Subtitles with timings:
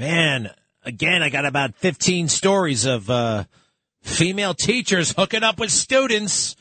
[0.00, 0.50] Man,
[0.82, 3.44] again, I got about 15 stories of uh,
[4.00, 6.56] female teachers hooking up with students.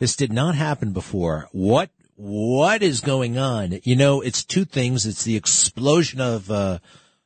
[0.00, 1.48] This did not happen before.
[1.52, 3.78] What what is going on?
[3.84, 5.06] You know, it's two things.
[5.06, 6.80] It's the explosion of uh,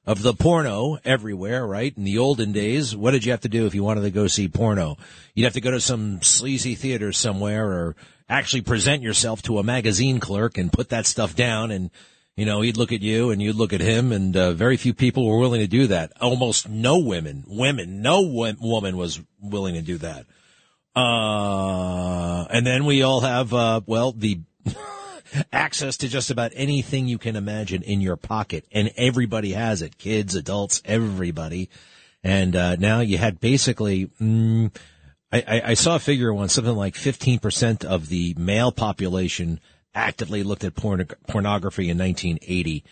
[0.04, 1.96] of the porno everywhere, right?
[1.96, 4.26] In the olden days, what did you have to do if you wanted to go
[4.26, 4.98] see porno?
[5.32, 7.96] You'd have to go to some sleazy theater somewhere or
[8.28, 11.90] actually present yourself to a magazine clerk and put that stuff down and
[12.36, 14.92] you know, he'd look at you and you'd look at him and uh, very few
[14.92, 16.12] people were willing to do that.
[16.20, 20.26] Almost no women, women, no woman was willing to do that.
[20.96, 24.40] Uh, and then we all have, uh, well, the
[25.52, 29.96] access to just about anything you can imagine in your pocket and everybody has it.
[29.98, 31.70] Kids, adults, everybody.
[32.24, 34.74] And, uh, now you had basically, mm,
[35.32, 39.58] I, I, saw a figure once, something like 15% of the male population
[39.94, 42.84] actively looked at porn- pornography in 1980.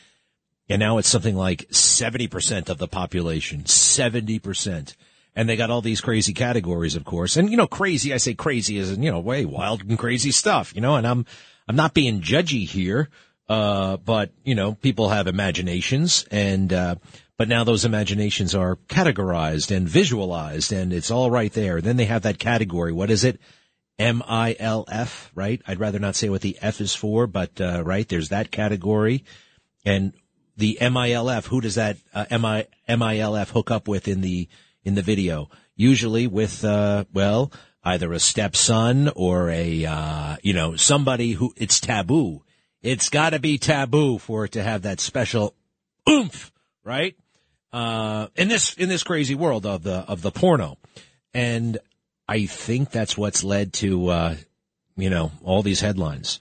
[0.68, 3.64] And now it's something like 70% of the population.
[3.64, 4.94] 70%.
[5.34, 7.36] And they got all these crazy categories, of course.
[7.36, 10.74] And, you know, crazy, I say crazy in, you know, way wild and crazy stuff,
[10.74, 11.26] you know, and I'm,
[11.66, 13.08] I'm not being judgy here.
[13.48, 16.94] Uh, but, you know, people have imaginations and, uh,
[17.36, 21.80] but now those imaginations are categorized and visualized and it's all right there.
[21.80, 22.92] Then they have that category.
[22.92, 23.40] What is it?
[23.98, 25.60] M-I-L-F, right?
[25.66, 29.24] I'd rather not say what the F is for, but, uh, right, there's that category.
[29.84, 30.12] And
[30.56, 34.48] the M-I-L-F, who does that, uh, M-I, M-I-L-F hook up with in the,
[34.84, 35.50] in the video?
[35.76, 37.52] Usually with, uh, well,
[37.84, 42.42] either a stepson or a, uh, you know, somebody who, it's taboo.
[42.82, 45.54] It's gotta be taboo for it to have that special
[46.08, 46.52] oomph,
[46.84, 47.16] right?
[47.72, 50.78] Uh, in this, in this crazy world of the, of the porno.
[51.32, 51.78] And
[52.32, 54.36] I think that's what's led to, uh,
[54.96, 56.40] you know, all these headlines,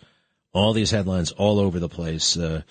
[0.54, 2.38] all these headlines all over the place.
[2.38, 2.62] Uh,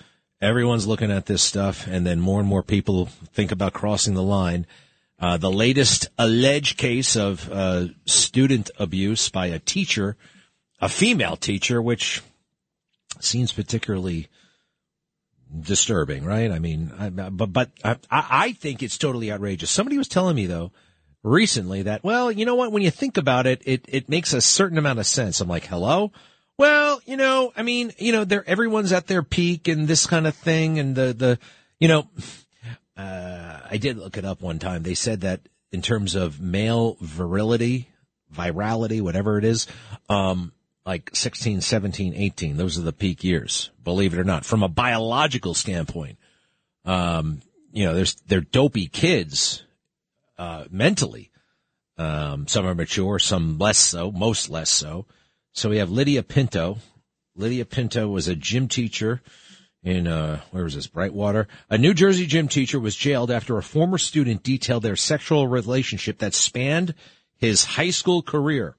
[0.41, 4.23] everyone's looking at this stuff, and then more and more people think about crossing the
[4.23, 4.65] line.
[5.19, 10.17] Uh, the latest alleged case of uh, student abuse by a teacher,
[10.79, 12.23] a female teacher, which
[13.19, 14.29] seems particularly
[15.59, 16.49] disturbing, right?
[16.49, 19.69] I mean, I, but but I, I think it's totally outrageous.
[19.69, 20.71] Somebody was telling me though
[21.23, 22.71] recently that, well, you know what?
[22.71, 25.41] When you think about it, it, it makes a certain amount of sense.
[25.41, 26.11] I'm like, hello?
[26.57, 30.27] Well, you know, I mean, you know, they're, everyone's at their peak and this kind
[30.27, 30.79] of thing.
[30.79, 31.39] And the, the,
[31.79, 32.07] you know,
[32.97, 34.83] uh, I did look it up one time.
[34.83, 37.89] They said that in terms of male virility,
[38.33, 39.67] virality, whatever it is,
[40.09, 40.51] um,
[40.85, 44.67] like 16, 17, 18, those are the peak years, believe it or not, from a
[44.67, 46.17] biological standpoint.
[46.85, 49.63] Um, you know, there's, they're dopey kids
[50.37, 51.31] uh, mentally.
[51.97, 55.05] Um, some are mature, some less so, most less so.
[55.53, 56.77] So we have Lydia Pinto.
[57.35, 59.21] Lydia Pinto was a gym teacher
[59.83, 60.87] in, uh, where was this?
[60.87, 61.47] Brightwater.
[61.69, 66.19] A New Jersey gym teacher was jailed after a former student detailed their sexual relationship
[66.19, 66.93] that spanned
[67.37, 68.75] his high school career.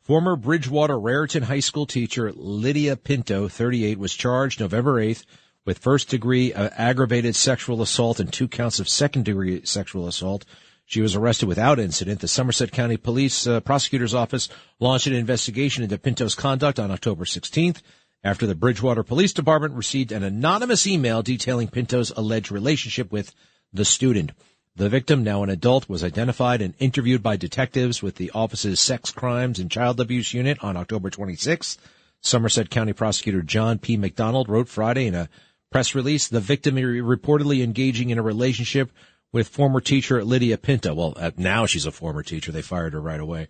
[0.00, 5.24] Former Bridgewater Raritan High School teacher Lydia Pinto, 38, was charged November 8th
[5.64, 10.44] with first degree uh, aggravated sexual assault and two counts of second degree sexual assault.
[10.90, 12.18] She was arrested without incident.
[12.18, 14.48] The Somerset County Police uh, Prosecutor's Office
[14.80, 17.80] launched an investigation into Pinto's conduct on October 16th
[18.24, 23.32] after the Bridgewater Police Department received an anonymous email detailing Pinto's alleged relationship with
[23.72, 24.32] the student.
[24.74, 29.12] The victim, now an adult, was identified and interviewed by detectives with the office's sex
[29.12, 31.78] crimes and child abuse unit on October 26th.
[32.20, 33.96] Somerset County Prosecutor John P.
[33.96, 35.28] McDonald wrote Friday in a
[35.70, 38.90] press release, the victim reportedly engaging in a relationship
[39.32, 40.94] with former teacher Lydia Pinto.
[40.94, 42.52] Well, uh, now she's a former teacher.
[42.52, 43.48] They fired her right away.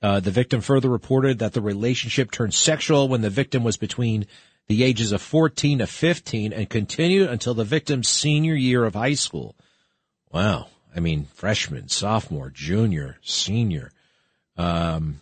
[0.00, 4.26] Uh, the victim further reported that the relationship turned sexual when the victim was between
[4.68, 9.14] the ages of 14 to 15 and continued until the victim's senior year of high
[9.14, 9.56] school.
[10.30, 10.68] Wow.
[10.94, 13.92] I mean, freshman, sophomore, junior, senior.
[14.56, 15.20] Um,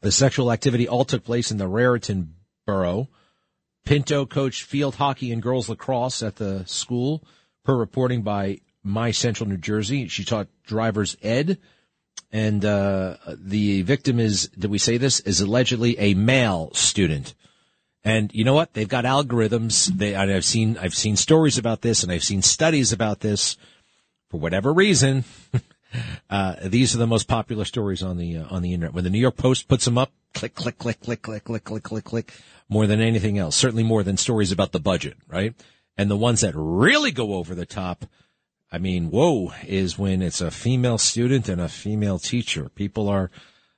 [0.00, 2.34] the sexual activity all took place in the Raritan
[2.66, 3.08] borough.
[3.84, 7.22] Pinto coached field hockey and girls lacrosse at the school,
[7.64, 10.08] per reporting by my Central New Jersey.
[10.08, 11.58] She taught driver's ed.
[12.30, 17.34] And, uh, the victim is, did we say this, is allegedly a male student.
[18.04, 18.74] And you know what?
[18.74, 19.86] They've got algorithms.
[19.86, 23.56] They, I've seen, I've seen stories about this and I've seen studies about this
[24.34, 25.22] for whatever reason,
[26.30, 28.94] uh, these are the most popular stories on the uh, on the internet.
[28.94, 31.82] When the New York Post puts them up, click, click, click, click, click, click, click,
[31.84, 32.34] click, click,
[32.68, 33.54] more than anything else.
[33.54, 35.54] Certainly more than stories about the budget, right?
[35.96, 38.06] And the ones that really go over the top,
[38.74, 42.68] I mean, whoa, is when it's a female student and a female teacher.
[42.70, 43.30] People are,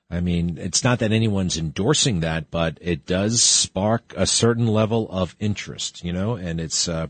[0.09, 5.07] I mean, it's not that anyone's endorsing that, but it does spark a certain level
[5.11, 7.05] of interest, you know, and it's, uh,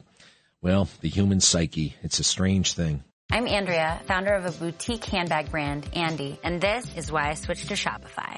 [0.62, 1.95] well, the human psyche.
[2.04, 3.06] It's a strange thing.
[3.31, 7.69] I'm Andrea, founder of a boutique handbag brand, Andy, and this is why I switched
[7.69, 8.38] to Shopify.